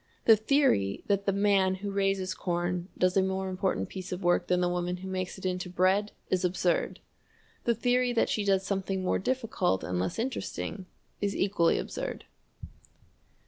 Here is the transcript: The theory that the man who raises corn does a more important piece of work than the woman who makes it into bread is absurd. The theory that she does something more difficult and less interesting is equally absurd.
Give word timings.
The 0.25 0.35
theory 0.35 1.03
that 1.05 1.27
the 1.27 1.31
man 1.31 1.75
who 1.75 1.91
raises 1.91 2.33
corn 2.33 2.89
does 2.97 3.15
a 3.15 3.21
more 3.21 3.49
important 3.49 3.87
piece 3.87 4.11
of 4.11 4.23
work 4.23 4.47
than 4.47 4.59
the 4.59 4.67
woman 4.67 4.97
who 4.97 5.07
makes 5.07 5.37
it 5.37 5.45
into 5.45 5.69
bread 5.69 6.11
is 6.31 6.43
absurd. 6.43 6.99
The 7.65 7.75
theory 7.75 8.11
that 8.11 8.27
she 8.27 8.43
does 8.43 8.65
something 8.65 9.03
more 9.03 9.19
difficult 9.19 9.83
and 9.83 9.99
less 9.99 10.17
interesting 10.17 10.87
is 11.21 11.35
equally 11.35 11.77
absurd. 11.77 12.25